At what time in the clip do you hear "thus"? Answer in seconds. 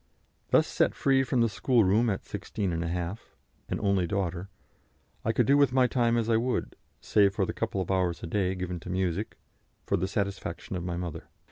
0.49-0.65